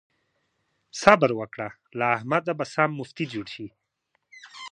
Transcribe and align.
صبر 1.01 1.29
وکړه؛ 1.39 1.67
له 1.97 2.05
احمده 2.15 2.51
به 2.59 2.65
سم 2.73 2.89
مفتي 2.99 3.25
جوړ 3.33 3.45
شي. 3.55 3.67